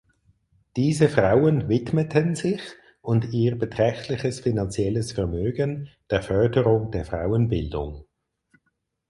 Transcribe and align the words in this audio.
Diese 0.77 1.09
Frauen 1.09 1.69
widmeten 1.69 2.33
sich 2.33 2.59
und 3.03 3.31
ihr 3.33 3.55
beträchtliches 3.55 4.39
finanzielles 4.39 5.11
Vermögen 5.11 5.89
der 6.09 6.23
Förderung 6.23 6.89
der 6.89 7.05
Frauenbildung. 7.05 8.07